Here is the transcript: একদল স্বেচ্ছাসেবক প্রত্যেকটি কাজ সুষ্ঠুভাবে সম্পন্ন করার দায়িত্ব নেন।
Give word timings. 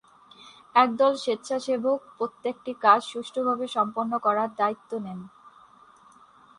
একদল 0.75 1.13
স্বেচ্ছাসেবক 1.15 1.99
প্রত্যেকটি 2.17 2.71
কাজ 2.81 2.99
সুষ্ঠুভাবে 3.03 3.65
সম্পন্ন 3.67 4.11
করার 4.17 4.49
দায়িত্ব 4.55 4.91
নেন। 4.99 5.19